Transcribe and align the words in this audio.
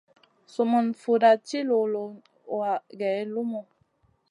Sumun 0.53 0.85
fuda 1.01 1.31
ci 1.47 1.59
luluna 1.67 2.21
wa 2.57 2.69
geyn 2.99 3.27
lumu. 3.35 3.61